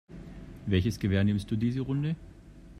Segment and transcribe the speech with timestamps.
[0.65, 2.15] Welches Gewehr nimmst du diese Runde?